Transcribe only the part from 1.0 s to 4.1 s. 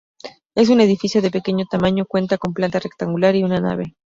de pequeño tamaño, cuenta con planta rectangular y una nave.